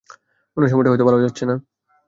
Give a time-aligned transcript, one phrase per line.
[0.57, 1.55] উনার সময়টা হয়তো ভালো যাচ্ছে না।